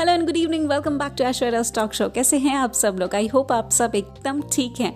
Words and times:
Hello 0.00 0.12
and 0.12 0.24
good 0.26 0.36
evening 0.36 0.68
welcome 0.68 0.96
back 0.98 1.14
to 1.18 1.24
Aishwarya 1.24 1.62
stock 1.62 1.92
show 1.92 2.08
कैसे 2.08 2.36
हैं 2.38 2.54
आप 2.56 2.72
सब 2.72 2.98
लोग? 3.00 3.14
आई 3.14 3.26
होप 3.26 3.50
आप 3.52 3.70
सब 3.70 3.94
एकदम 3.94 4.40
ठीक 4.52 4.80
हैं। 4.80 4.92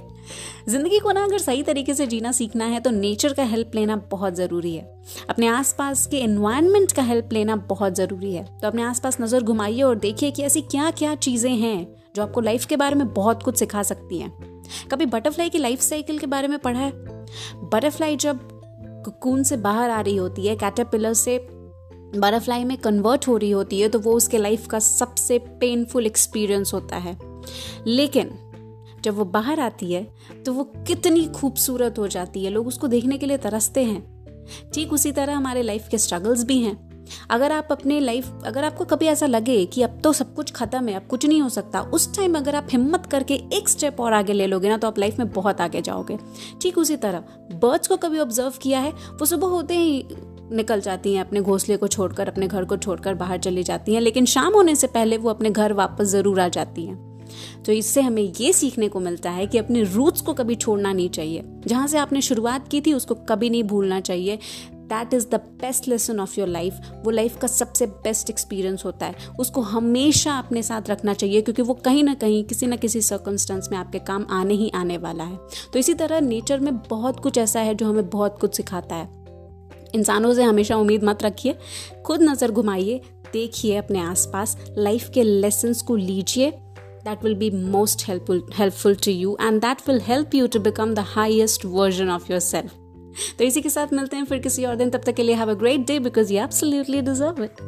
ज़िंदगी 0.68 0.98
को 0.98 1.12
ना 1.12 1.24
अगर 1.24 1.38
सही 1.38 1.62
तरीके 1.62 1.94
से 1.94 2.06
जीना 2.06 2.32
सीखना 2.32 2.64
है 2.64 2.80
तो 2.80 2.90
नेचर 2.90 3.32
का 3.32 3.42
हेल्प 3.42 3.74
लेना 3.74 3.96
बहुत 4.10 4.34
ज़रूरी 4.34 4.74
है। 4.74 4.84
अपने 5.30 5.46
आसपास 5.46 6.06
के 6.06 6.18
एनवायरनमेंट 6.18 6.92
का 6.92 7.02
हेल्प 7.02 7.32
लेना 7.32 7.56
बहुत 7.56 7.94
ज़रूरी 7.94 8.32
है। 8.34 8.44
तो 8.60 8.66
अपने 8.66 8.82
आसपास 8.82 9.20
नज़र 9.20 9.42
घुमाइए 9.42 9.82
और 9.82 9.98
देखिए 9.98 10.30
कि 10.30 10.42
ऐसी 10.42 10.60
क्या 10.62 10.90
क्या 10.90 11.14
चीज़ें 11.16 11.50
हैं, 11.50 11.86
जो 12.16 12.22
आपको 12.22 12.40
लाइफ 12.40 12.64
के 12.64 12.76
बारे 12.76 12.94
में 12.94 13.12
बहुत 13.14 13.42
कुछ 13.42 13.58
सिखा 13.58 13.82
सकती 13.82 14.18
हैं। 14.18 14.32
कभी 14.92 15.06
बटरफ्लाई 15.06 15.48
की 15.48 15.58
लाइफ 15.58 15.80
साइकिल 15.80 16.18
के 16.18 16.26
बारे 16.26 16.48
में 16.48 16.58
पढ़ा 16.58 16.80
है? 16.80 16.92
बटरफ्लाई 17.64 18.16
जब 18.16 18.48
कुकून 19.04 19.42
से 19.42 19.56
बाहर 19.58 19.90
आ 19.90 20.00
रही 20.00 20.16
होती 20.16 20.46
है 20.46 20.56
कैटरपिलर 20.56 21.12
से 21.14 21.36
बटरफ्लाई 22.16 22.64
में 22.64 22.76
कन्वर्ट 22.76 23.28
हो 23.28 23.36
रही 23.36 23.50
होती 23.50 23.80
है 23.80 23.88
तो 23.88 23.98
वो 23.98 24.12
उसके 24.12 24.38
लाइफ 24.38 24.66
का 24.66 24.78
सबसे 24.78 25.38
पेनफुल 25.38 26.06
एक्सपीरियंस 26.06 26.74
होता 26.74 26.96
है। 26.96 27.16
लेकिन, 27.86 28.30
जब 29.04 29.16
वो 29.16 29.24
बाहर 29.24 29.60
आती 29.60 29.92
है 29.92 30.06
तो 30.46 30.52
वो 30.52 30.64
कितनी 30.86 31.26
खूबसूरत 31.26 31.98
हो 31.98 32.08
जाती 32.08 32.44
है। 32.44 32.50
लोग 32.50 32.66
उसको 32.66 32.86
देखने 32.86 33.18
के 33.18 33.26
लिए 33.26 33.36
तरसते 33.36 33.84
हैं। 33.84 34.02
ठीक 34.74 34.92
उसी 34.92 35.12
तरह 35.12 35.36
हमारे 35.36 35.62
लाइफ 35.62 35.88
के 35.88 35.98
स्ट्रगल्स 35.98 36.44
भी 36.44 36.58
हैं। 36.58 36.94
अगर 37.30 37.52
आप 37.52 37.68
अपने 37.70 37.98
लाइफ 38.00 38.42
अगर 38.46 38.64
आपको 38.64 38.84
कभी 38.84 39.06
ऐसा 39.06 39.26
लगे 39.26 39.64
कि 39.66 39.82
अब 39.82 40.00
तो 40.04 40.12
सब 40.12 40.34
कुछ 40.34 40.52
खत्म 40.52 40.88
है, 40.88 40.94
अब 40.94 41.06
कुछ 41.06 41.26
नहीं 41.26 41.40
हो 41.40 41.48
सकता, 41.48 41.80
उस 41.80 42.14
टाइम 42.16 42.36
अगर 42.36 42.54
आप 42.54 42.66
हिम्मत 42.70 43.06
करके 43.06 43.34
एक 43.52 43.68
स्टेप 43.68 44.00
और 44.00 44.12
आगे 44.12 44.32
ले 44.32 44.46
लोगे 44.46 44.68
ना 44.68 44.76
तो 44.76 44.88
आप 44.88 44.98
लाइफ 44.98 45.18
में 45.18 45.30
बहुत 45.30 45.60
आगे 45.60 45.82
जाओगे। 45.82 46.18
ठीक 46.62 46.78
उसी 46.78 46.96
तरह 46.96 47.24
बर्ड्स 47.52 47.88
को 47.88 47.96
कभी 47.96 48.18
ऑब्ज़र्व 48.18 48.52
किया 48.62 48.80
है, 48.80 48.90
वो 48.90 49.26
सुबह 49.26 49.46
होते 49.46 49.74
ही 49.74 50.02
निकल 50.52 50.80
जाती 50.80 51.14
हैं 51.14 51.20
अपने 51.20 51.40
घोंसले 51.40 51.76
को 51.76 51.88
छोड़कर, 51.88 52.28
अपने 52.28 52.46
घर 52.46 52.64
को 52.64 52.76
छोड़कर 52.76 53.14
बाहर 53.14 53.38
चली 53.38 53.62
जाती 53.62 53.94
हैं, 53.94 54.00
लेकिन 54.00 54.24
शाम 54.26 54.54
होने 54.54 54.76
से 54.76 54.86
पहले 54.86 55.16
वो 55.16 55.30
अपने 55.30 55.50
घर 55.50 55.72
वापस 55.72 56.06
ज़रूर 56.06 56.40
आ 56.40 56.48
जाती 56.48 56.86
हैं। 56.86 57.02
तो 57.64 57.72
इससे 57.72 58.00
हमें 58.00 58.22
ये 58.40 58.52
सीखने 58.52 58.88
को 58.88 59.00
मिलता 59.00 59.30
है 59.30 59.46
कि 59.46 59.58
अपने 59.58 59.82
रूट्स 59.82 60.20
को 60.20 60.32
कभी 60.34 60.54
छोड़ना 60.54 60.92
नहीं 60.92 61.08
चाहिए। 61.08 61.42
जहाँ 61.66 61.86
से 61.86 61.98
आपने 61.98 62.20
शुरुआत 62.20 62.68
की 62.68 62.80
थी, 62.80 62.92
उसको 62.92 63.14
कभी 63.14 63.50
नहीं 63.50 63.64
भूलना 63.64 64.00
चाहिए। 64.00 64.38
That 64.84 65.14
is 65.14 65.26
the 65.28 65.34
best 65.34 65.88
lesson 65.88 66.20
of 66.20 66.38
your 66.40 66.48
life 66.48 66.80
वो 67.04 67.10
लाइफ 67.10 67.38
का 67.38 67.46
सबसे 67.46 67.86
बेस्ट 67.86 68.30
एक्सपीरियंस 68.30 68.84
होता 68.84 69.06
है। 69.06 69.14
उसको 69.40 69.60
हमेशा 69.60 70.38
अपने 70.38 70.62
साथ 70.62 70.90
रखना 70.90 71.14
चाहिए, 71.14 71.40
क्योंकि 71.40 71.62
वो 71.62 71.74
कहीं 71.74 72.04
ना 72.04 72.14
कहीं, 72.14 72.44
किसी 72.44 72.66
ना 72.66 72.76
किसी 72.76 73.00
सर्कमस्टेंस 73.00 73.68
में 73.72 73.78
आपके 73.78 73.98
काम 73.98 74.26
आने 74.30 74.54
ही 74.54 74.70
आने 74.74 74.98
वाला 74.98 75.24
है। 75.24 75.38
तो 75.72 75.78
इसी 75.78 75.94
तरह 75.94 76.20
नेचर 76.20 76.60
में 76.60 76.76
बहुत 76.78 77.20
कुछ 77.20 77.38
ऐसा 77.38 77.60
है 77.60 77.74
जो 77.74 77.86
हमें 77.86 78.10
बहुत 78.10 78.38
कुछ 78.40 78.56
सिखाता 78.56 78.94
है। 78.94 79.23
इंसानों 79.94 80.32
से 80.34 80.42
हमेशा 80.42 80.76
उम्मीद 80.76 81.04
मत 81.04 81.22
रखिए। 81.22 81.54
खुद 82.06 82.22
नज़र 82.22 82.50
घुमाइए, 82.50 83.00
देखिए 83.32 83.76
अपने 83.76 84.00
आसपास। 84.00 84.56
लाइफ 84.78 85.08
के 85.14 85.22
लेसन्स 85.22 85.82
को 85.82 85.96
लीजिए। 85.96 86.50
That 86.50 87.24
will 87.24 87.34
be 87.34 87.50
most 87.50 88.08
helpful 88.08 88.42
helpful 88.54 88.94
to 88.94 89.10
you 89.10 89.36
and 89.40 89.60
that 89.60 89.88
will 89.88 90.00
help 90.00 90.34
you 90.34 90.46
to 90.46 90.60
become 90.60 90.94
the 90.94 91.04
highest 91.08 91.64
version 91.66 92.10
of 92.10 92.30
yourself 92.40 92.72
तो 93.38 93.44
इसी 93.44 93.60
के 93.62 93.70
साथ 93.70 93.92
मिलते 93.92 94.16
हैं 94.16 94.24
फिर 94.24 94.38
किसी 94.38 94.64
और 94.64 94.76
दिन। 94.76 94.90
तब 94.90 95.02
तक 95.06 95.14
के 95.14 95.22
लिए 95.22 95.34
have 95.34 95.50
a 95.50 95.54
great 95.54 95.86
day 95.86 95.98
because 96.00 96.32
you 96.32 96.42
absolutely 96.42 97.00
deserve 97.02 97.42
it 97.44 97.60